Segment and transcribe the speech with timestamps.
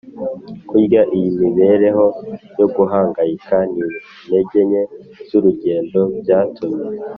[0.69, 1.01] kurya.
[1.15, 2.05] iyi mibereho
[2.59, 4.83] yo guhangayika n'intege nke
[5.27, 6.85] z'urugendo byatumye